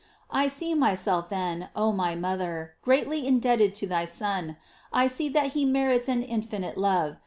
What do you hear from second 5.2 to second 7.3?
that he merits an in finite love.